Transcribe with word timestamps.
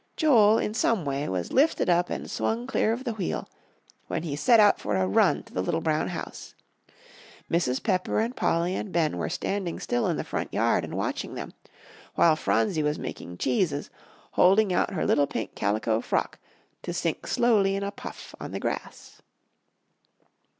Joel, 0.17 0.57
in 0.57 0.73
some 0.73 1.05
way, 1.05 1.29
was 1.29 1.53
lifted 1.53 1.87
up 1.87 2.09
and 2.09 2.27
swung 2.27 2.65
clear 2.65 2.91
of 2.91 3.03
the 3.03 3.13
wheel, 3.13 3.47
when 4.07 4.23
he 4.23 4.35
set 4.35 4.59
out 4.59 4.79
for 4.79 4.95
a 4.95 5.05
run 5.05 5.43
to 5.43 5.53
the 5.53 5.61
little 5.61 5.79
brown 5.79 6.07
house. 6.07 6.55
Mrs. 7.51 7.83
Pepper 7.83 8.19
and 8.19 8.35
Polly 8.35 8.73
and 8.73 8.91
Ben 8.91 9.19
were 9.19 9.29
standing 9.29 9.79
still 9.79 10.07
in 10.07 10.17
the 10.17 10.23
front 10.23 10.51
yard 10.51 10.83
and 10.83 10.95
watching 10.95 11.35
them, 11.35 11.53
while 12.15 12.35
Phronsie 12.35 12.81
was 12.81 12.97
making 12.97 13.37
cheeses, 13.37 13.91
holding 14.31 14.73
out 14.73 14.95
her 14.95 15.05
little 15.05 15.27
pink 15.27 15.53
calico 15.53 16.01
frock 16.01 16.39
to 16.81 16.93
sink 16.93 17.27
slowly 17.27 17.75
in 17.75 17.83
a 17.83 17.91
puff 17.91 18.33
on 18.39 18.53
the 18.53 18.59
grass. 18.59 19.21